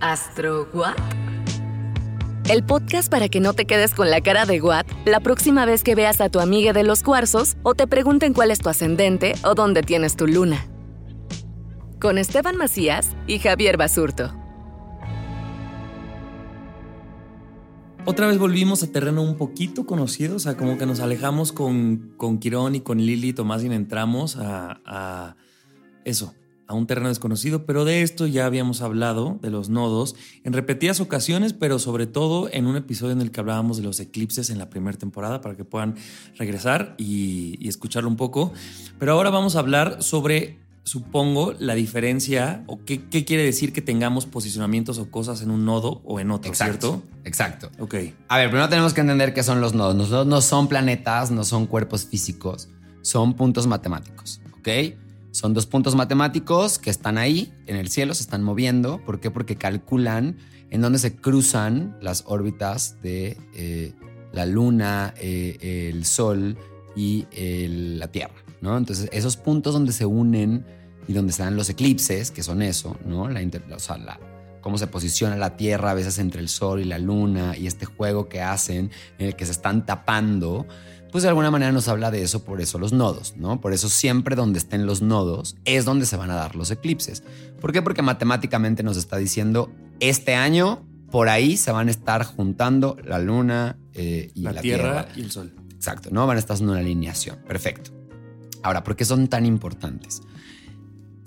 [0.00, 0.94] ¿Astro What?
[2.48, 5.82] El podcast para que no te quedes con la cara de What la próxima vez
[5.82, 9.34] que veas a tu amiga de los cuarzos o te pregunten cuál es tu ascendente
[9.44, 10.64] o dónde tienes tu luna.
[12.00, 14.32] Con Esteban Macías y Javier Basurto.
[18.04, 22.14] Otra vez volvimos a terreno un poquito conocido, o sea, como que nos alejamos con,
[22.16, 25.36] con Quirón y con Lili y Tomás y entramos a, a
[26.04, 26.34] eso,
[26.68, 31.00] a un terreno desconocido, pero de esto ya habíamos hablado, de los nodos, en repetidas
[31.00, 34.58] ocasiones, pero sobre todo en un episodio en el que hablábamos de los eclipses en
[34.58, 35.96] la primera temporada, para que puedan
[36.36, 38.52] regresar y, y escucharlo un poco.
[38.98, 43.80] Pero ahora vamos a hablar sobre, supongo, la diferencia o qué, qué quiere decir que
[43.80, 47.02] tengamos posicionamientos o cosas en un nodo o en otro, ¿cierto?
[47.24, 47.70] Exacto.
[47.78, 47.94] Ok.
[48.28, 49.96] A ver, primero tenemos que entender qué son los nodos.
[49.96, 52.68] Los nodos no son planetas, no son cuerpos físicos,
[53.00, 54.68] son puntos matemáticos, ¿ok?
[55.38, 59.00] Son dos puntos matemáticos que están ahí en el cielo, se están moviendo.
[59.06, 59.30] ¿Por qué?
[59.30, 60.36] Porque calculan
[60.70, 63.92] en dónde se cruzan las órbitas de eh,
[64.32, 66.56] la Luna, eh, el Sol
[66.96, 68.76] y el- la Tierra, ¿no?
[68.76, 70.66] Entonces, esos puntos donde se unen
[71.06, 73.28] y donde se dan los eclipses, que son eso, ¿no?
[73.28, 74.18] La, o sea, la-
[74.68, 77.86] cómo se posiciona la Tierra a veces entre el Sol y la Luna y este
[77.86, 80.66] juego que hacen en el que se están tapando,
[81.10, 83.62] pues de alguna manera nos habla de eso, por eso los nodos, ¿no?
[83.62, 87.22] Por eso siempre donde estén los nodos es donde se van a dar los eclipses.
[87.62, 87.80] ¿Por qué?
[87.80, 93.18] Porque matemáticamente nos está diciendo, este año por ahí se van a estar juntando la
[93.20, 95.08] Luna eh, y La, la, tierra, tierra.
[95.16, 95.54] y el Sol.
[95.74, 96.26] Exacto, ¿no?
[96.26, 97.38] Van a estar haciendo una alineación.
[97.48, 97.90] Perfecto.
[98.62, 100.20] Ahora, ¿por qué son tan importantes?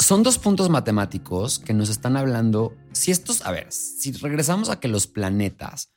[0.01, 2.75] Son dos puntos matemáticos que nos están hablando.
[2.91, 5.93] Si estos, a ver, si regresamos a que los planetas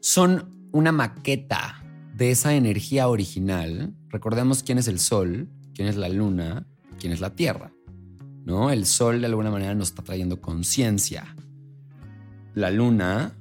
[0.00, 1.82] son una maqueta
[2.14, 6.66] de esa energía original, recordemos quién es el Sol, quién es la Luna,
[7.00, 7.72] quién es la Tierra.
[8.44, 8.70] ¿No?
[8.70, 11.34] El Sol de alguna manera nos está trayendo conciencia.
[12.52, 13.32] La Luna,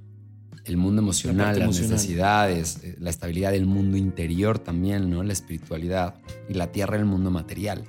[0.64, 1.92] el mundo emocional, las emocional.
[1.92, 5.22] necesidades, eh, la estabilidad del mundo interior también, ¿no?
[5.22, 6.16] La espiritualidad
[6.48, 7.84] y la Tierra, el mundo material.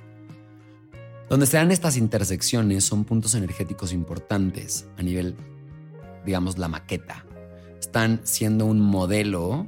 [1.29, 5.35] Donde se dan estas intersecciones son puntos energéticos importantes a nivel,
[6.25, 7.25] digamos, la maqueta.
[7.79, 9.67] Están siendo un modelo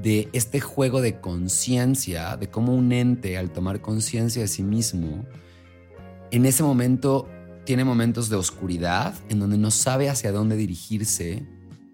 [0.00, 5.24] de este juego de conciencia, de cómo un ente al tomar conciencia de sí mismo,
[6.30, 7.28] en ese momento
[7.64, 11.46] tiene momentos de oscuridad en donde no sabe hacia dónde dirigirse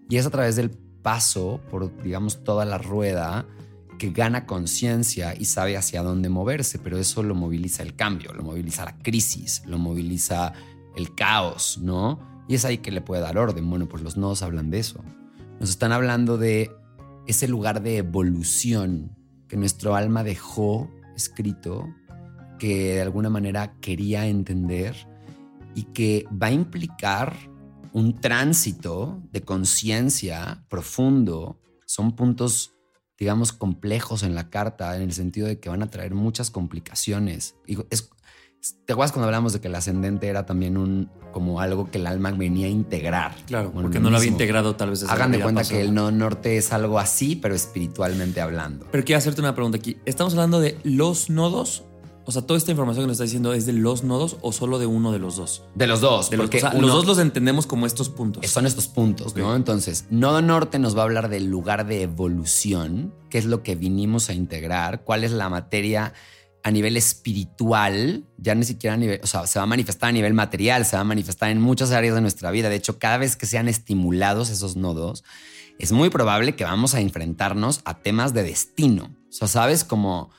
[0.09, 3.47] y es a través del paso por, digamos, toda la rueda
[4.01, 8.43] que gana conciencia y sabe hacia dónde moverse, pero eso lo moviliza el cambio, lo
[8.43, 10.55] moviliza la crisis, lo moviliza
[10.97, 12.19] el caos, ¿no?
[12.49, 13.69] Y es ahí que le puede dar orden.
[13.69, 15.05] Bueno, pues los nodos hablan de eso.
[15.61, 16.71] Nos están hablando de
[17.27, 19.15] ese lugar de evolución
[19.49, 21.87] que nuestro alma dejó escrito,
[22.59, 24.97] que de alguna manera quería entender
[25.75, 27.37] y que va a implicar
[27.93, 31.61] un tránsito de conciencia profundo.
[31.85, 32.73] Son puntos,
[33.21, 37.55] digamos, complejos en la carta, en el sentido de que van a traer muchas complicaciones.
[37.67, 38.11] Digo, es-
[38.85, 42.07] ¿Te acuerdas cuando hablamos de que el ascendente era también un como algo que el
[42.07, 43.35] alma venía a integrar?
[43.47, 46.59] Claro, porque no lo había integrado tal vez Hagan de cuenta que el no norte
[46.59, 48.87] es algo así, pero espiritualmente hablando.
[48.93, 49.97] Pero quiero hacerte una pregunta aquí.
[50.05, 51.85] ¿Estamos hablando de los nodos?
[52.27, 54.79] O sea, toda esta información que nos está diciendo es de los nodos o solo
[54.79, 55.65] de uno de los dos.
[55.75, 58.09] De los dos, De los, porque o sea, uno- los dos los entendemos como estos
[58.11, 58.47] puntos.
[58.49, 59.57] son estos puntos, ¿no?
[59.57, 63.75] Entonces, Nodo Norte nos va a hablar del lugar de evolución, qué es lo que
[63.75, 66.13] vinimos a integrar, cuál es la materia
[66.63, 70.13] a nivel espiritual, ya ni siquiera a nivel, o sea, se va a manifestar a
[70.13, 72.69] nivel material, se va a manifestar en muchas áreas de nuestra vida.
[72.69, 75.25] De hecho, cada vez que sean estimulados esos nodos,
[75.79, 79.05] es muy probable que vamos a enfrentarnos a temas de destino.
[79.31, 79.85] O sea, ¿sabes?
[79.85, 80.31] Como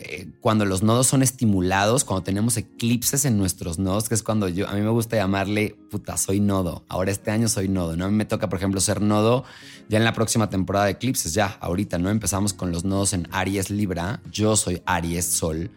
[0.00, 4.48] eh, cuando los nodos son estimulados, cuando tenemos eclipses en nuestros nodos, que es cuando
[4.48, 6.84] yo, a mí me gusta llamarle, puta, soy nodo.
[6.88, 8.04] Ahora este año soy nodo, ¿no?
[8.04, 9.44] A mí me toca, por ejemplo, ser nodo
[9.88, 12.10] ya en la próxima temporada de eclipses, ya, ahorita, ¿no?
[12.10, 15.70] Empezamos con los nodos en Aries Libra, yo soy Aries Sol,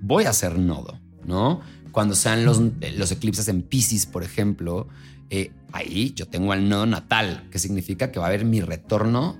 [0.00, 1.60] voy a ser nodo, ¿no?
[1.92, 2.60] Cuando sean los,
[2.96, 4.88] los eclipses en Pisces, por ejemplo,
[5.28, 9.36] eh, ahí yo tengo al nodo natal, que significa que va a haber mi retorno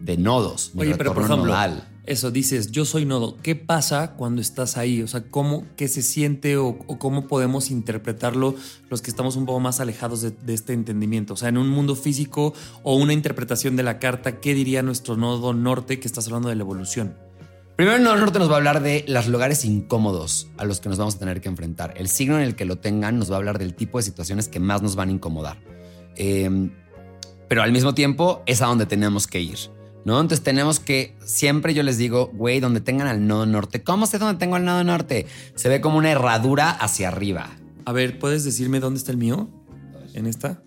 [0.00, 0.72] de nodos.
[0.74, 1.89] Mi Oye, pero por retorno ejemplo, nodal.
[2.10, 3.36] Eso dices, yo soy nodo.
[3.40, 5.00] ¿Qué pasa cuando estás ahí?
[5.00, 8.56] O sea, ¿cómo, qué se siente o, cómo podemos interpretarlo
[8.88, 11.34] los que estamos un poco más alejados de, este entendimiento?
[11.34, 12.52] O sea, en un mundo físico
[12.82, 16.56] o una interpretación de la carta, ¿qué diría nuestro nodo norte que estás hablando de
[16.56, 17.14] la evolución?
[17.76, 20.88] Primero el nodo norte nos va a hablar de los lugares incómodos a los que
[20.88, 21.94] nos vamos a tener que enfrentar.
[21.96, 24.48] El signo en el que lo tengan nos va a hablar del tipo de situaciones
[24.48, 25.58] que más nos van a incomodar.
[26.16, 26.70] Eh,
[27.46, 29.58] pero al mismo tiempo es a donde tenemos que ir.
[30.04, 30.20] ¿No?
[30.20, 33.82] Entonces tenemos que, siempre yo les digo, güey, donde tengan al nodo norte.
[33.82, 35.26] ¿Cómo sé dónde tengo al nodo norte?
[35.54, 37.50] Se ve como una herradura hacia arriba.
[37.84, 39.50] A ver, ¿puedes decirme dónde está el mío?
[40.14, 40.62] ¿En esta?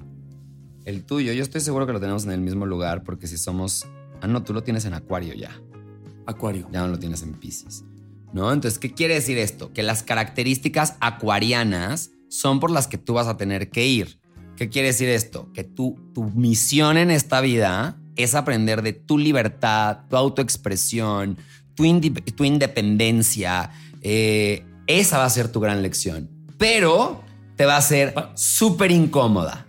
[0.85, 3.87] El tuyo, yo estoy seguro que lo tenemos en el mismo lugar porque si somos...
[4.21, 5.51] Ah, no, tú lo tienes en acuario ya.
[6.25, 6.69] Acuario.
[6.71, 7.83] ya no lo tienes en Pisces.
[8.33, 8.51] ¿No?
[8.51, 9.73] Entonces, ¿qué quiere decir esto?
[9.73, 14.19] Que las características acuarianas son por las que tú vas a tener que ir.
[14.55, 15.51] ¿Qué quiere decir esto?
[15.53, 21.37] Que tú, tu misión en esta vida es aprender de tu libertad, tu autoexpresión,
[21.75, 23.71] tu, independencia.
[24.01, 26.29] Eh, esa va a ser tu gran lección.
[26.57, 27.23] Pero
[27.55, 29.65] te va a ser súper incómoda.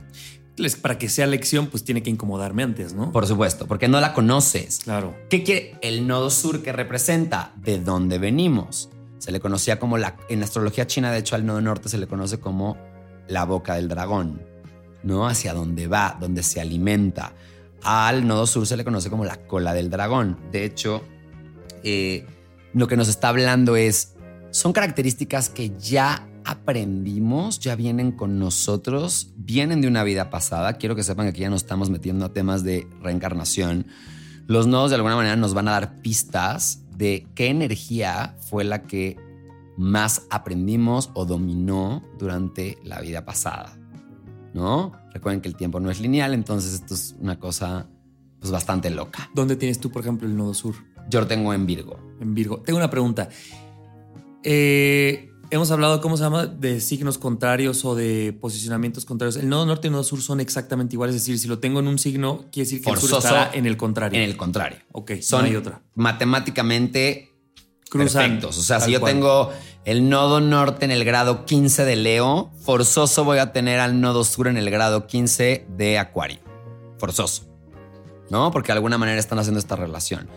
[0.82, 3.10] Para que sea lección, pues tiene que incomodarme antes, ¿no?
[3.10, 4.80] Por supuesto, porque no la conoces.
[4.84, 5.16] Claro.
[5.28, 7.52] ¿Qué quiere el nodo sur que representa?
[7.56, 8.88] ¿De dónde venimos?
[9.18, 10.16] Se le conocía como la.
[10.28, 12.76] En astrología china, de hecho, al nodo norte se le conoce como
[13.26, 14.42] la boca del dragón,
[15.02, 15.26] ¿no?
[15.26, 17.32] Hacia dónde va, donde se alimenta.
[17.84, 20.38] Al nodo sur se le conoce como la cola del dragón.
[20.50, 21.04] De hecho,
[21.82, 22.26] eh,
[22.72, 24.14] lo que nos está hablando es.
[24.50, 30.74] Son características que ya aprendimos, ya vienen con nosotros, vienen de una vida pasada.
[30.74, 33.86] Quiero que sepan que aquí ya nos estamos metiendo a temas de reencarnación.
[34.46, 38.82] Los nodos de alguna manera nos van a dar pistas de qué energía fue la
[38.82, 39.16] que
[39.76, 43.76] más aprendimos o dominó durante la vida pasada.
[44.54, 44.92] ¿No?
[45.12, 47.86] Recuerden que el tiempo no es lineal, entonces esto es una cosa
[48.40, 49.28] pues bastante loca.
[49.34, 50.74] ¿Dónde tienes tú, por ejemplo, el nodo sur?
[51.10, 51.98] Yo lo tengo en Virgo.
[52.20, 52.58] En Virgo.
[52.62, 53.28] Tengo una pregunta.
[54.42, 56.46] Eh, hemos hablado, ¿cómo se llama?
[56.46, 59.36] De signos contrarios o de posicionamientos contrarios.
[59.36, 61.16] El nodo norte y el nodo sur son exactamente iguales.
[61.16, 63.66] Es decir, si lo tengo en un signo, quiere decir que el sur estará en
[63.66, 64.18] el contrario.
[64.18, 64.78] En el contrario.
[64.92, 65.82] Ok, Son no hay otra.
[65.94, 67.33] matemáticamente
[67.94, 68.58] Cruzan, perfectos.
[68.58, 69.12] O sea, si yo cual.
[69.12, 69.52] tengo
[69.84, 74.24] el nodo norte en el grado 15 de Leo, forzoso voy a tener al nodo
[74.24, 76.40] sur en el grado 15 de Acuario.
[76.98, 77.44] Forzoso.
[78.30, 78.50] ¿No?
[78.50, 80.28] Porque de alguna manera están haciendo esta relación.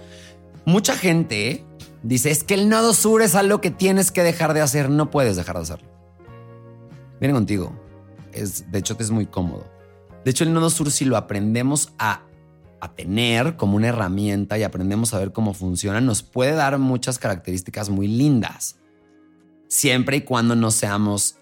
[0.65, 1.65] Mucha gente
[2.03, 4.89] dice, es que el nodo sur es algo que tienes que dejar de hacer.
[4.89, 5.89] No puedes dejar de hacerlo.
[7.19, 7.73] Viene contigo.
[8.33, 9.65] Es, de hecho, te es muy cómodo.
[10.23, 12.21] De hecho, el nodo sur, si lo aprendemos a,
[12.79, 17.19] a tener como una herramienta y aprendemos a ver cómo funciona, nos puede dar muchas
[17.19, 18.77] características muy lindas.
[19.67, 21.37] Siempre y cuando no seamos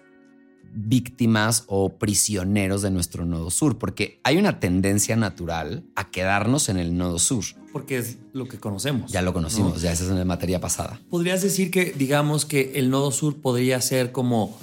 [0.76, 6.76] víctimas o prisioneros de nuestro nodo sur, porque hay una tendencia natural a quedarnos en
[6.76, 7.44] el nodo sur.
[7.72, 9.10] Porque es lo que conocemos.
[9.10, 9.78] Ya lo conocimos, ¿no?
[9.80, 11.00] ya esa es en la materia pasada.
[11.08, 14.56] Podrías decir que, digamos, que el nodo sur podría ser como.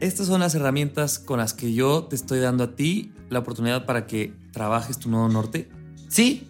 [0.00, 3.84] Estas son las herramientas con las que yo te estoy dando a ti la oportunidad
[3.84, 5.68] para que trabajes tu nodo norte.
[6.08, 6.48] Sí,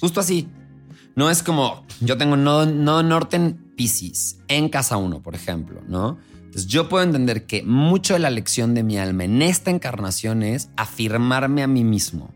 [0.00, 0.48] justo así.
[1.14, 5.82] No es como yo tengo nodo, nodo norte en Pisces, en casa 1, por ejemplo,
[5.86, 6.18] ¿no?
[6.36, 10.42] Entonces yo puedo entender que mucho de la lección de mi alma en esta encarnación
[10.42, 12.30] es afirmarme a mí mismo,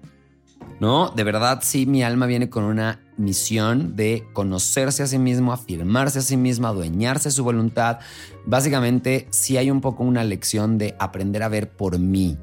[0.81, 1.11] ¿no?
[1.11, 6.21] De verdad, sí, mi alma viene con una misión de conocerse a sí mismo, afirmarse
[6.21, 7.99] a sí mismo, adueñarse de su voluntad.
[8.47, 12.39] Básicamente, sí hay un poco una lección de aprender a ver por mí,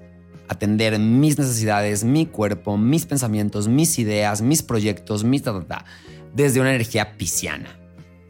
[0.53, 5.85] atender mis necesidades, mi cuerpo, mis pensamientos, mis ideas, mis proyectos, mis ta, ta, ta,
[6.33, 7.79] desde una energía pisciana.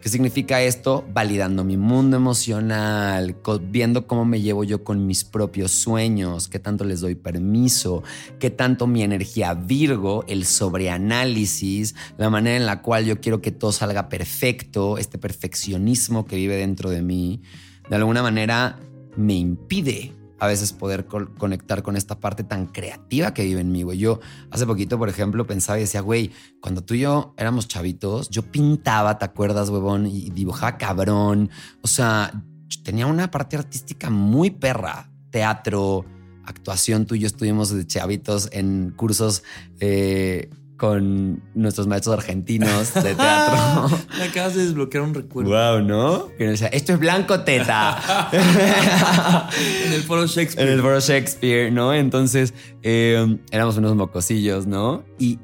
[0.04, 1.06] ¿Qué significa esto?
[1.14, 3.38] Validando mi mundo emocional,
[3.70, 8.04] viendo cómo me llevo yo con mis propios sueños, qué tanto les doy permiso,
[8.38, 13.52] qué tanto mi energía Virgo, el sobreanálisis, la manera en la cual yo quiero que
[13.52, 17.42] todo salga perfecto, este perfeccionismo que vive dentro de mí,
[17.90, 18.82] de alguna manera
[19.16, 20.12] me impide
[20.44, 23.98] a veces poder co- conectar con esta parte tan creativa que vive en mí, güey.
[23.98, 24.20] Yo
[24.52, 26.32] hace poquito, por ejemplo, pensaba y decía, güey,
[26.62, 30.06] cuando tú y yo éramos chavitos, yo pintaba, ¿te acuerdas, huevón?
[30.06, 31.50] Y dibujaba cabrón.
[31.82, 32.44] O sea,
[32.84, 35.10] tenía una parte artística muy perra.
[35.32, 36.04] Teatro,
[36.46, 39.44] actuación, tú y yo estuvimos de chavitos en cursos
[39.80, 40.50] eh,
[40.84, 43.98] con nuestros maestros argentinos de teatro.
[44.18, 45.50] Me acabas de desbloquear un recuerdo.
[45.50, 46.28] wow, ¿no?
[46.38, 48.30] Que nos decía, esto es blanco teta.
[49.86, 50.68] En el foro Shakespeare.
[50.68, 51.94] en el foro Shakespeare, ¿no?
[51.94, 55.06] Entonces eh, éramos unos mocosillos, ¿no?
[55.18, 55.40] Y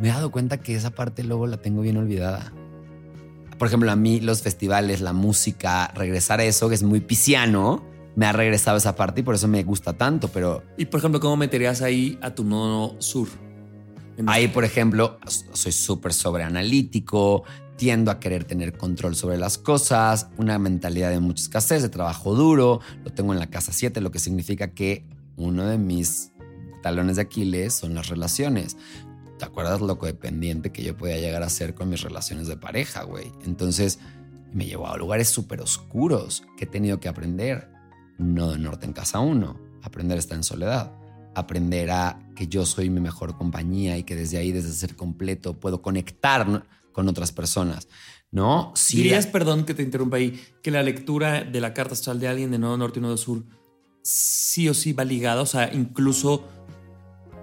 [0.00, 2.52] me he dado cuenta que esa parte luego la tengo bien olvidada.
[3.56, 7.84] Por ejemplo, a mí los festivales, la música, regresar a eso, que es muy pisciano,
[8.16, 11.20] me ha regresado esa parte y por eso me gusta tanto, pero Y por ejemplo,
[11.20, 13.28] ¿cómo meterías ahí a tu nodo sur?
[14.26, 17.44] Ahí, por ejemplo, soy súper sobreanalítico,
[17.76, 22.34] tiendo a querer tener control sobre las cosas, una mentalidad de mucha escasez, de trabajo
[22.34, 25.04] duro, lo tengo en la casa 7, lo que significa que
[25.36, 26.30] uno de mis
[26.82, 28.76] talones de Aquiles son las relaciones.
[29.38, 33.02] ¿Te acuerdas lo codependiente que yo podía llegar a ser con mis relaciones de pareja,
[33.02, 33.32] güey?
[33.44, 33.98] Entonces
[34.52, 37.68] me llevó a lugares súper oscuros que he tenido que aprender.
[38.16, 40.92] No de norte en casa uno, aprender a estar en soledad
[41.34, 45.54] aprender a que yo soy mi mejor compañía y que desde ahí, desde ser completo,
[45.54, 47.88] puedo conectar con otras personas.
[48.30, 48.72] ¿No?
[48.74, 52.26] Sí, ¿Dirías, perdón que te interrumpa ahí, que la lectura de la carta astral de
[52.26, 53.44] alguien de Nodo Norte y Nodo Sur
[54.02, 55.40] sí o sí va ligada?
[55.42, 56.44] O sea, incluso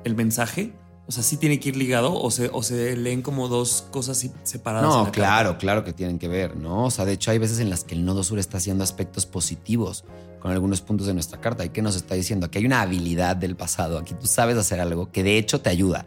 [0.04, 0.74] el mensaje,
[1.08, 4.30] o sea, sí tiene que ir ligado o se, o se leen como dos cosas
[4.44, 4.90] separadas.
[4.90, 5.58] No, la claro, carta?
[5.60, 6.86] claro que tienen que ver, ¿no?
[6.86, 9.26] O sea, de hecho hay veces en las que el nodo sur está haciendo aspectos
[9.26, 10.04] positivos
[10.42, 11.64] con algunos puntos de nuestra carta.
[11.64, 12.48] ¿Y qué nos está diciendo?
[12.48, 15.70] Aquí hay una habilidad del pasado, aquí tú sabes hacer algo que de hecho te
[15.70, 16.06] ayuda.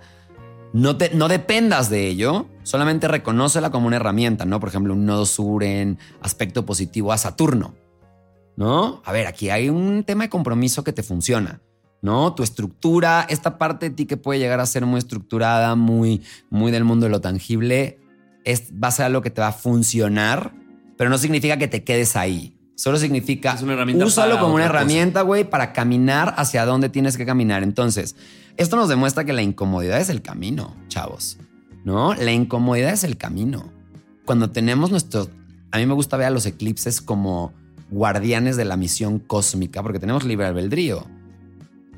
[0.75, 4.59] No, te, no dependas de ello, solamente reconócela como una herramienta, ¿no?
[4.59, 7.77] Por ejemplo, un nodo sur en aspecto positivo a Saturno,
[8.57, 9.01] ¿no?
[9.05, 11.63] A ver, aquí hay un tema de compromiso que te funciona,
[12.03, 12.35] ¿no?
[12.35, 16.73] Tu estructura, esta parte de ti que puede llegar a ser muy estructurada, muy, muy
[16.73, 18.01] del mundo de lo tangible,
[18.45, 20.55] es, va a ser algo que te va a funcionar,
[20.99, 22.54] pero no significa que te quedes ahí.
[22.77, 27.17] Solo significa Es una herramienta úsalo como una herramienta, güey, para caminar hacia donde tienes
[27.17, 27.63] que caminar.
[27.63, 28.17] Entonces,
[28.57, 31.39] esto nos demuestra que la incomodidad es el camino, chavos.
[31.85, 32.15] ¿No?
[32.15, 33.71] La incomodidad es el camino.
[34.25, 35.29] Cuando tenemos nuestro.
[35.71, 37.53] A mí me gusta ver a los eclipses como
[37.91, 41.07] guardianes de la misión cósmica, porque tenemos libre albedrío.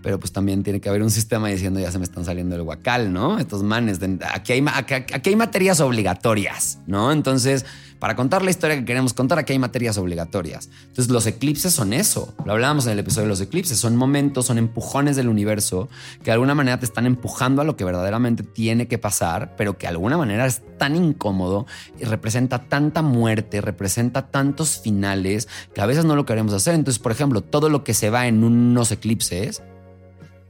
[0.03, 2.63] Pero pues también tiene que haber un sistema diciendo ya se me están saliendo el
[2.63, 3.39] guacal, ¿no?
[3.39, 3.99] Estos manes.
[4.01, 7.13] de- aquí, hay, aquí hay materias obligatorias, ¿no?
[7.13, 7.65] Entonces,
[7.99, 10.69] para contar la historia que queremos contar, aquí hay materias obligatorias.
[10.83, 12.35] Entonces, los eclipses son eso.
[12.45, 13.79] Lo hablábamos en el episodio de los eclipses.
[13.79, 15.89] Son momentos, son empujones del universo
[16.19, 19.79] que de alguna manera te están empujando a lo que verdaderamente tiene que pasar, pero
[19.79, 21.67] que de alguna manera es tan incómodo
[21.99, 26.75] y representa tanta muerte, representa tantos finales que a veces no lo queremos hacer.
[26.75, 29.63] Entonces, por ejemplo, todo lo que se va en unos eclipses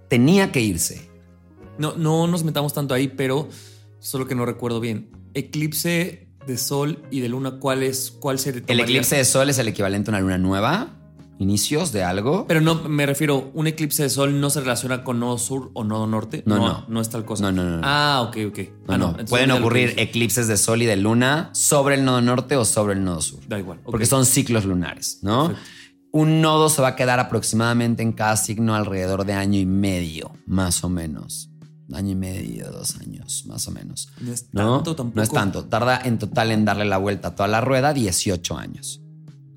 [0.09, 1.09] tenía que irse.
[1.79, 3.49] No, no nos metamos tanto ahí, pero
[3.99, 5.11] solo que no recuerdo bien.
[5.35, 8.11] Eclipse de sol y de luna, ¿cuál es?
[8.11, 10.88] ¿Cuál se El eclipse de sol es el equivalente a una luna nueva,
[11.38, 12.47] inicios de algo.
[12.47, 15.85] Pero no, me refiero, un eclipse de sol no se relaciona con nodo sur o
[15.85, 16.43] nodo norte.
[16.47, 16.85] No, no.
[16.88, 17.43] No es tal cosa.
[17.45, 17.83] No, no, no, no.
[17.85, 18.59] Ah, ok, ok.
[18.88, 19.17] No, Ah, no.
[19.26, 23.05] Pueden ocurrir eclipses de sol y de luna sobre el nodo norte o sobre el
[23.05, 23.41] nodo sur.
[23.49, 23.81] Da igual.
[23.85, 25.49] Porque son ciclos lunares, ¿no?
[25.49, 25.71] Perfecto.
[26.12, 30.31] Un nodo se va a quedar aproximadamente en cada signo alrededor de año y medio,
[30.47, 31.50] más o menos.
[31.93, 34.09] Año y medio, dos años, más o menos.
[34.21, 34.76] No es ¿no?
[34.76, 35.16] tanto tampoco.
[35.16, 35.64] No es tanto.
[35.66, 39.02] Tarda en total en darle la vuelta a toda la rueda 18 años,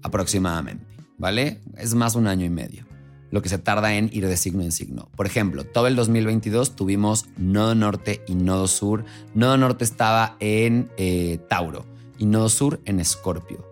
[0.03, 0.85] aproximadamente,
[1.17, 1.61] ¿vale?
[1.75, 2.85] Es más un año y medio,
[3.31, 5.09] lo que se tarda en ir de signo en signo.
[5.15, 9.05] Por ejemplo, todo el 2022 tuvimos nodo norte y nodo sur.
[9.33, 11.85] Nodo norte estaba en eh, Tauro
[12.19, 13.68] y nodo sur en Escorpio.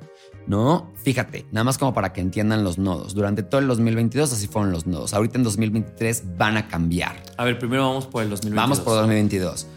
[0.47, 0.91] ¿No?
[1.03, 3.13] Fíjate, nada más como para que entiendan los nodos.
[3.13, 5.13] Durante todo el 2022 así fueron los nodos.
[5.13, 7.21] Ahorita en 2023 van a cambiar.
[7.37, 8.63] A ver, primero vamos por el 2022.
[8.63, 9.67] Vamos por 2022.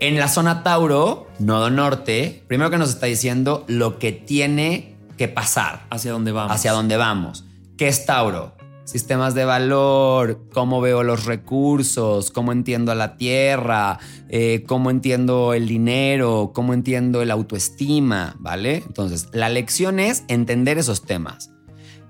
[0.00, 5.28] En la zona Tauro, nodo norte, primero que nos está diciendo lo que tiene que
[5.28, 6.52] pasar, ¿Hacia dónde vamos?
[6.54, 7.44] hacia dónde vamos.
[7.78, 8.54] ¿Qué es Tauro?
[8.84, 13.98] Sistemas de valor, cómo veo los recursos, cómo entiendo a la tierra,
[14.28, 18.82] eh, cómo entiendo el dinero, cómo entiendo el autoestima, ¿vale?
[18.86, 21.50] Entonces, la lección es entender esos temas.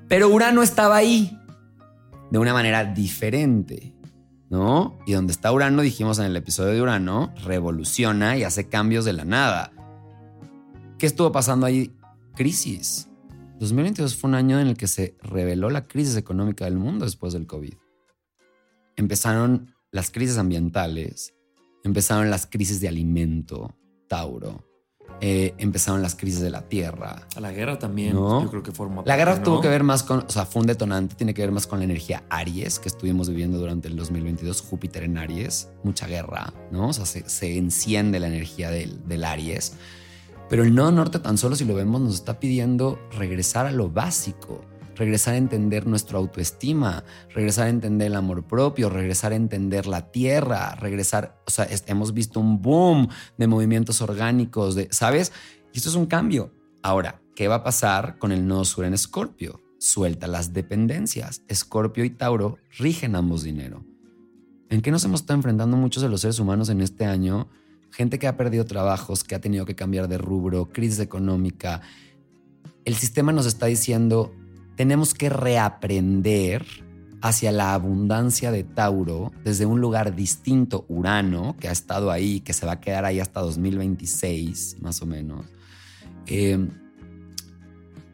[0.09, 1.39] Pero Urano estaba ahí
[2.31, 3.95] de una manera diferente,
[4.51, 4.99] ¿no?
[5.07, 9.13] Y donde está Urano, dijimos en el episodio de Urano, revoluciona y hace cambios de
[9.13, 9.71] la nada.
[10.99, 11.93] ¿Qué estuvo pasando ahí?
[12.35, 13.09] Crisis.
[13.65, 17.33] 2022 fue un año en el que se reveló la crisis económica del mundo después
[17.33, 17.75] del COVID.
[18.97, 21.35] Empezaron las crisis ambientales,
[21.83, 23.75] empezaron las crisis de alimento,
[24.07, 24.65] Tauro,
[25.21, 28.15] eh, empezaron las crisis de la tierra, A la guerra también.
[28.15, 28.43] No.
[28.43, 30.67] Yo creo que forma la guerra tuvo que ver más con, o sea, fue un
[30.67, 34.61] detonante, tiene que ver más con la energía Aries que estuvimos viviendo durante el 2022,
[34.61, 36.89] Júpiter en Aries, mucha guerra, ¿no?
[36.89, 39.75] O sea, se, se enciende la energía del, del Aries.
[40.49, 43.91] Pero el nodo norte tan solo si lo vemos nos está pidiendo regresar a lo
[43.91, 44.65] básico.
[44.97, 50.13] regresar a entender nuestra autoestima, regresar a entender el amor propio, regresar a entender la
[50.13, 55.33] tierra, regresar, o sea, hemos visto un boom de movimientos orgánicos, de, ¿sabes?
[55.73, 56.53] Y esto es un cambio.
[56.83, 59.61] Ahora, ¿qué va a pasar con el nodo sur en Escorpio?
[59.79, 61.43] Suelta las dependencias.
[61.49, 63.85] Escorpio y Tauro rigen ambos dinero.
[64.71, 67.49] ¿En qué nos hemos estado enfrentando muchos de los seres humanos en este año?
[67.95, 71.81] Gente que ha perdido trabajos, que ha tenido que cambiar de rubro, crisis económica.
[72.85, 74.35] El sistema nos está diciendo,
[74.75, 76.67] tenemos que reaprender
[77.23, 82.53] hacia la abundancia de Tauro desde un lugar distinto, Urano, que ha estado ahí, que
[82.53, 85.47] se va a quedar ahí hasta 2026, más o menos,
[86.27, 86.69] eh,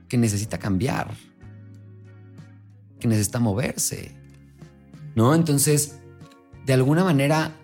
[0.09, 1.15] que necesita cambiar,
[2.99, 4.15] que necesita moverse,
[5.15, 5.35] ¿no?
[5.35, 6.01] Entonces,
[6.67, 7.60] de alguna manera,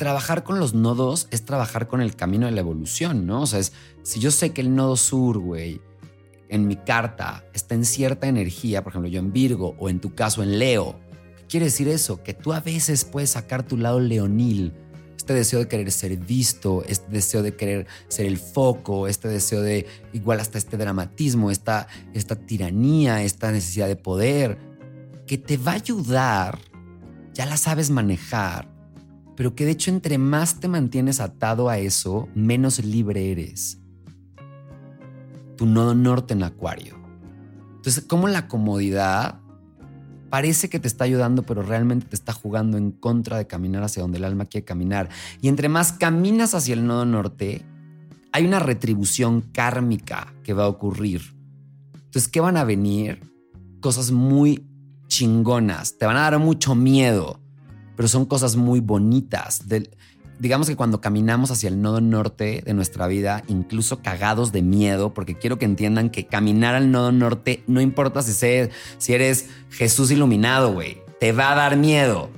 [0.00, 3.42] trabajar con los nodos es trabajar con el camino de la evolución, ¿no?
[3.42, 5.82] O sea, es, si yo sé que el nodo sur, güey,
[6.48, 10.14] en mi carta está en cierta energía, por ejemplo, yo en Virgo o en tu
[10.14, 10.98] caso en Leo,
[11.36, 12.22] ¿qué quiere decir eso?
[12.22, 14.72] Que tú a veces puedes sacar tu lado leonil,
[15.18, 19.60] este deseo de querer ser visto, este deseo de querer ser el foco, este deseo
[19.60, 24.56] de igual hasta este dramatismo, esta, esta tiranía, esta necesidad de poder,
[25.26, 26.58] que te va a ayudar,
[27.34, 28.69] ya la sabes manejar,
[29.40, 33.78] pero que de hecho entre más te mantienes atado a eso, menos libre eres
[35.56, 36.98] tu nodo norte en Acuario.
[37.76, 39.40] Entonces, como la comodidad
[40.28, 44.02] parece que te está ayudando, pero realmente te está jugando en contra de caminar hacia
[44.02, 45.08] donde el alma quiere caminar.
[45.40, 47.64] Y entre más caminas hacia el nodo norte,
[48.32, 51.22] hay una retribución kármica que va a ocurrir.
[51.94, 53.22] Entonces, ¿qué van a venir?
[53.80, 54.66] Cosas muy
[55.08, 55.96] chingonas.
[55.96, 57.39] Te van a dar mucho miedo,
[58.00, 59.64] pero son cosas muy bonitas.
[60.38, 65.12] Digamos que cuando caminamos hacia el nodo norte de nuestra vida, incluso cagados de miedo,
[65.12, 70.10] porque quiero que entiendan que caminar al nodo norte no importa si, si eres Jesús
[70.10, 72.30] iluminado, güey, te va a dar miedo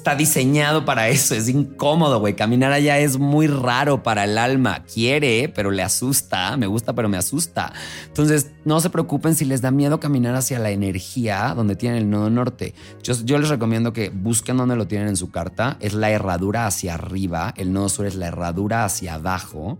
[0.00, 1.34] está diseñado para eso.
[1.34, 2.34] Es incómodo, güey.
[2.34, 4.82] Caminar allá es muy raro para el alma.
[4.84, 6.56] Quiere, pero le asusta.
[6.56, 7.74] Me gusta, pero me asusta.
[8.06, 12.08] Entonces, no se preocupen si les da miedo caminar hacia la energía donde tienen el
[12.08, 12.74] nodo norte.
[13.02, 15.76] Yo, les recomiendo que busquen donde lo tienen en su carta.
[15.80, 17.52] Es la herradura hacia arriba.
[17.58, 19.78] El nodo sur es la herradura hacia abajo.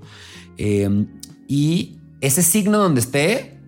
[0.59, 1.07] Em,
[1.49, 3.59] y ese signo donde esté,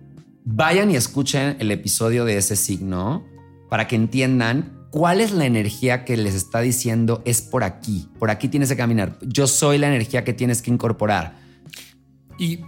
[0.45, 3.25] vayan y escuchen el episodio de ese signo
[3.71, 8.07] para que entiendan ¿Cuál es la energía que les está diciendo es por aquí?
[8.19, 9.17] Por aquí tienes que caminar.
[9.23, 11.35] Yo soy la energía que tienes que incorporar.
[12.37, 12.59] Y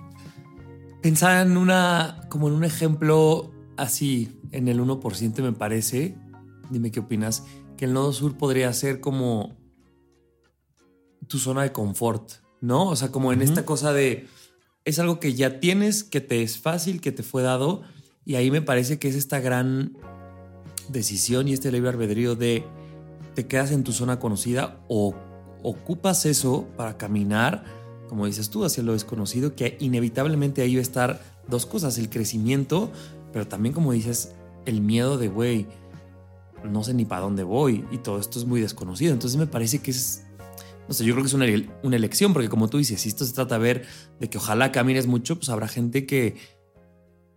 [1.03, 6.15] pensaba en una, como en un ejemplo así, en el 1% me parece,
[6.71, 7.43] dime qué opinas,
[7.77, 9.55] que el nodo sur podría ser como
[11.27, 12.87] tu zona de confort, ¿no?
[12.87, 14.25] O sea, como en esta cosa de,
[14.83, 17.83] es algo que ya tienes, que te es fácil, que te fue dado,
[18.25, 19.95] y ahí me parece que es esta gran
[20.89, 22.63] decisión y este libre albedrío de
[23.33, 25.13] te quedas en tu zona conocida o
[25.61, 27.63] ocupas eso para caminar,
[28.07, 32.09] como dices tú, hacia lo desconocido, que inevitablemente ahí va a estar dos cosas, el
[32.09, 32.91] crecimiento,
[33.33, 34.33] pero también como dices,
[34.65, 35.67] el miedo de, güey,
[36.63, 39.13] no sé ni para dónde voy y todo esto es muy desconocido.
[39.13, 40.25] Entonces me parece que es,
[40.87, 41.45] no sé, yo creo que es una,
[41.83, 43.85] una elección, porque como tú dices, si esto se trata de ver
[44.19, 46.37] de que ojalá camines mucho, pues habrá gente que,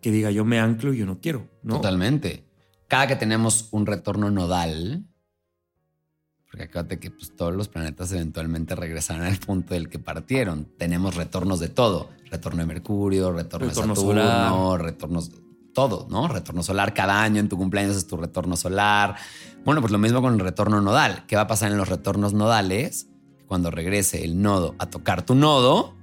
[0.01, 1.77] que diga, yo me anclo y yo no quiero, ¿no?
[1.77, 2.48] Totalmente
[2.89, 5.05] cada que tenemos un retorno nodal,
[6.47, 10.65] porque acuérdate que pues, todos los planetas eventualmente regresarán al punto del que partieron.
[10.79, 12.09] Tenemos retornos de todo.
[12.31, 14.81] Retorno de Mercurio, retorno, de Saturno, solar.
[14.81, 15.31] retornos,
[15.75, 16.27] todo, ¿no?
[16.29, 19.17] Retorno solar cada año, en tu cumpleaños es tu retorno solar.
[19.65, 21.25] Bueno, pues lo mismo con el retorno nodal.
[21.27, 23.09] ¿Qué va a pasar en los retornos nodales?
[23.47, 25.95] Cuando regrese el nodo a tocar tu nodo,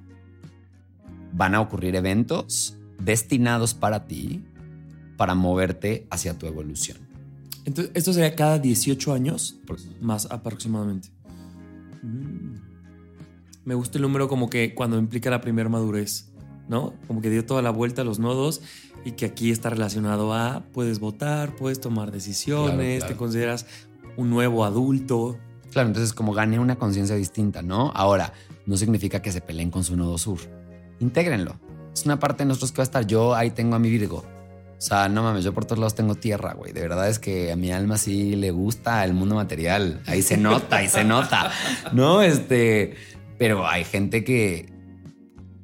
[1.33, 4.43] van a ocurrir eventos destinados para ti
[5.17, 6.97] para moverte hacia tu evolución.
[7.65, 9.57] Entonces, esto sería cada 18 años,
[9.99, 11.09] más aproximadamente.
[12.03, 12.55] Mm.
[13.65, 16.31] Me gusta el número como que cuando implica la primera madurez,
[16.69, 16.93] ¿no?
[17.07, 18.61] Como que dio toda la vuelta a los nodos
[19.03, 23.65] y que aquí está relacionado a puedes votar, puedes tomar decisiones, te consideras
[24.17, 25.39] un nuevo adulto.
[25.71, 27.91] Claro, entonces como gané una conciencia distinta, ¿no?
[27.95, 28.33] Ahora,
[28.67, 30.39] no significa que se peleen con su nodo sur.
[30.99, 31.59] Intégrenlo.
[31.91, 33.07] Es una parte de nosotros que va a estar.
[33.07, 34.34] Yo ahí tengo a mi Virgo
[34.85, 36.71] sea, no mames, yo por todos lados tengo tierra, güey.
[36.71, 40.01] De verdad es que a mi alma sí le gusta el mundo material.
[40.05, 41.51] Ahí se nota, ahí se nota.
[41.91, 42.95] No, este.
[43.37, 44.71] Pero hay gente que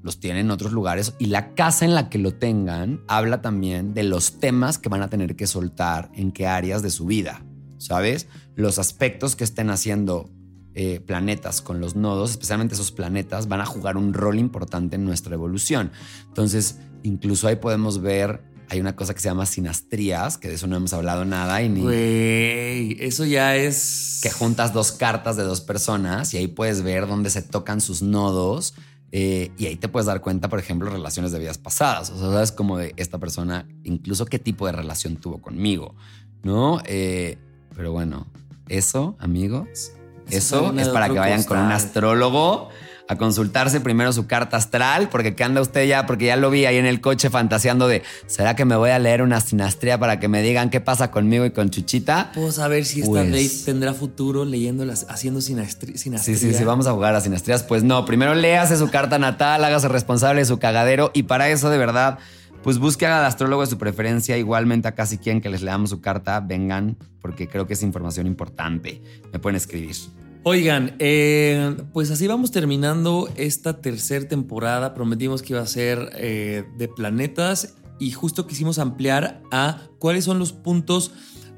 [0.02, 3.94] los tiene en otros lugares y la casa en la que lo tengan habla también
[3.94, 7.44] de los temas que van a tener que soltar en qué áreas de su vida.
[7.78, 8.28] ¿Sabes?
[8.56, 10.30] Los aspectos que estén haciendo
[10.74, 15.06] eh, planetas con los nodos, especialmente esos planetas, van a jugar un rol importante en
[15.06, 15.92] nuestra evolución.
[16.28, 20.66] Entonces, incluso ahí podemos ver hay una cosa que se llama sinastrías, que de eso
[20.66, 21.82] no hemos hablado nada y ni...
[21.82, 24.22] Güey, eso ya es...
[24.24, 28.02] Que juntas dos cartas de dos personas y ahí puedes ver dónde se tocan sus
[28.02, 28.74] nodos
[29.12, 32.12] eh, y ahí te puedes dar cuenta, por ejemplo, relaciones de vidas pasadas.
[32.12, 35.94] O sea, sabes como de esta persona, incluso qué tipo de relación tuvo conmigo,
[36.42, 36.82] ¿no?
[36.86, 37.38] Eh,
[37.76, 38.26] pero bueno,
[38.70, 39.92] eso, amigos,
[40.30, 42.70] eso, es para que vayan con un astrólogo
[43.08, 46.66] a consultarse primero su carta astral, porque que anda usted ya, porque ya lo vi
[46.66, 50.20] ahí en el coche fantaseando de, ¿será que me voy a leer una sinastría para
[50.20, 52.32] que me digan qué pasa conmigo y con Chuchita?
[52.34, 55.98] Puedo saber si esta ley pues tendrá futuro leyéndolas, haciendo sinastría.
[55.98, 57.64] Sí, sí, sí, vamos a jugar a sinastrías.
[57.64, 61.70] Pues no, primero léase su carta natal, hágase responsable de su cagadero y para eso
[61.70, 62.20] de verdad...
[62.64, 64.38] Pues busque al astrólogo de su preferencia.
[64.38, 68.28] Igualmente a casi quien que les leamos su carta, vengan, porque creo que es información
[68.28, 69.02] importante.
[69.34, 69.96] Me pueden escribir.
[70.44, 74.96] Oigan, eh, pues así vamos terminando esta tercera temporada.
[74.96, 80.40] Prometimos que iba a ser eh, de planetas y justo quisimos ampliar a cuáles son
[80.40, 81.12] los puntos,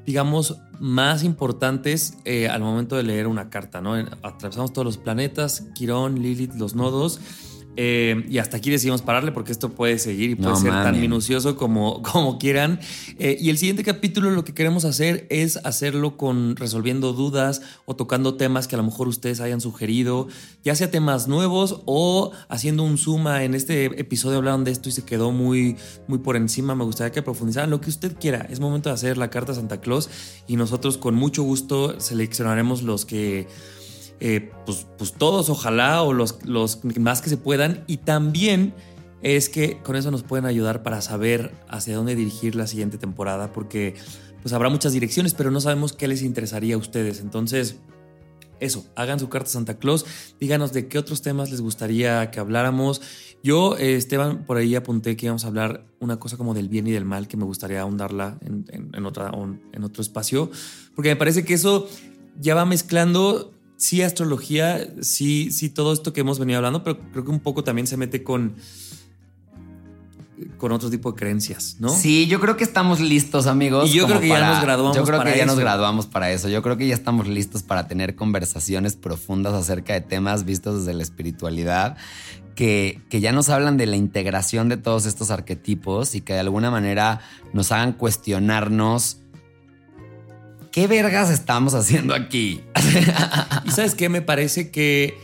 [0.04, 3.94] digamos, más importantes eh, al momento de leer una carta, ¿no?
[4.22, 7.20] Atravesamos todos los planetas, Quirón, Lilith, los nodos.
[7.76, 11.56] Eh, y hasta aquí decidimos pararle porque esto puede seguir y puede ser tan minucioso
[11.56, 12.80] como, como quieran.
[13.18, 17.96] Eh, y el siguiente capítulo lo que queremos hacer es hacerlo con resolviendo dudas o
[17.96, 20.28] tocando temas que a lo mejor ustedes hayan sugerido,
[20.62, 23.44] ya sea temas nuevos o haciendo un suma.
[23.44, 26.74] En este episodio hablaron de esto y se quedó muy, muy por encima.
[26.74, 28.46] Me gustaría que profundizaran lo que usted quiera.
[28.50, 30.08] Es momento de hacer la carta Santa Claus
[30.46, 33.46] y nosotros con mucho gusto seleccionaremos los que
[34.26, 37.84] eh, pues, pues, todos, ojalá, o los, los más que se puedan.
[37.86, 38.72] Y también
[39.20, 43.52] es que con eso nos pueden ayudar para saber hacia dónde dirigir la siguiente temporada,
[43.52, 43.96] porque
[44.40, 47.20] pues habrá muchas direcciones, pero no sabemos qué les interesaría a ustedes.
[47.20, 47.76] Entonces,
[48.60, 50.06] eso, hagan su carta Santa Claus,
[50.40, 53.02] díganos de qué otros temas les gustaría que habláramos.
[53.42, 56.86] Yo, eh, Esteban, por ahí apunté que íbamos a hablar una cosa como del bien
[56.86, 60.50] y del mal, que me gustaría ahondarla en, en otro espacio,
[60.94, 61.86] porque me parece que eso
[62.40, 67.24] ya va mezclando sí astrología, sí, sí todo esto que hemos venido hablando, pero creo
[67.24, 68.56] que un poco también se mete con
[70.58, 71.90] con otro tipo de creencias, ¿no?
[71.90, 73.90] Sí, yo creo que estamos listos, amigos.
[73.90, 74.96] Y yo creo que ya nos graduamos.
[74.96, 76.48] Yo creo que ya nos graduamos para eso.
[76.48, 80.94] Yo creo que ya estamos listos para tener conversaciones profundas acerca de temas vistos desde
[80.94, 81.96] la espiritualidad.
[82.54, 86.40] Que, que ya nos hablan de la integración de todos estos arquetipos y que de
[86.40, 87.20] alguna manera
[87.52, 89.18] nos hagan cuestionarnos
[90.74, 92.60] ¿qué vergas estamos haciendo aquí?
[93.64, 95.16] y sabes qué, me parece que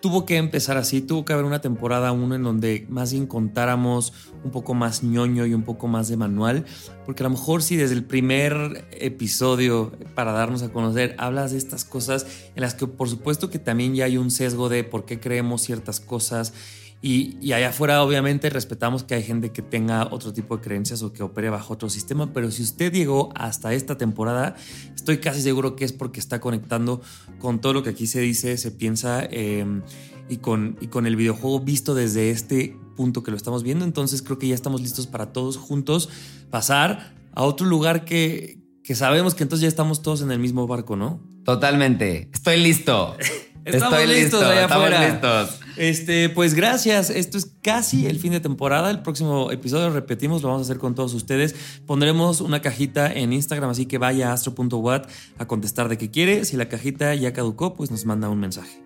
[0.00, 4.12] tuvo que empezar así, tuvo que haber una temporada uno en donde más bien contáramos
[4.42, 6.64] un poco más ñoño y un poco más de manual,
[7.06, 11.58] porque a lo mejor si desde el primer episodio para darnos a conocer hablas de
[11.58, 12.26] estas cosas
[12.56, 15.62] en las que por supuesto que también ya hay un sesgo de por qué creemos
[15.62, 16.52] ciertas cosas
[17.02, 21.14] y, allá afuera, obviamente, respetamos que hay gente que tenga otro tipo de creencias o
[21.14, 24.54] que opere bajo otro sistema, pero si usted llegó hasta esta temporada,
[24.94, 27.00] estoy casi seguro que es porque está conectando
[27.38, 29.80] con todo lo que aquí se dice, se piensa em,
[30.28, 33.86] y, con, y con el videojuego visto desde este punto que lo estamos viendo.
[33.86, 36.10] Entonces, creo que ya estamos listos para todos juntos
[36.50, 40.66] pasar a otro lugar que, que sabemos que entonces ya estamos todos en el mismo
[40.66, 41.22] barco, ¿no?
[41.44, 42.28] Totalmente.
[42.34, 43.16] Estoy listo.
[43.76, 45.60] Estamos Estoy listos listo, allá estamos listos.
[45.76, 47.10] Este, pues gracias.
[47.10, 48.90] Esto es casi el fin de temporada.
[48.90, 51.54] El próximo episodio, repetimos, lo vamos a hacer con todos ustedes.
[51.86, 55.04] Pondremos una cajita en Instagram, así que vaya a astro.wat
[55.38, 56.44] a contestar de qué quiere.
[56.44, 58.82] Si la cajita ya caducó, pues nos manda un mensaje.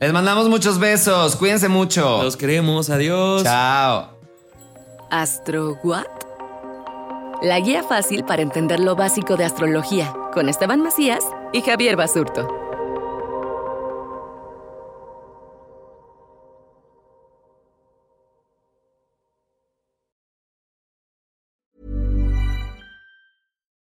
[0.00, 1.34] Les mandamos muchos besos.
[1.34, 2.22] Cuídense mucho.
[2.22, 2.88] Los queremos.
[2.88, 3.42] Adiós.
[3.42, 4.18] Chao.
[5.10, 6.06] ¿Astro What?
[7.42, 12.67] La guía fácil para entender lo básico de astrología con Esteban Macías y Javier Basurto.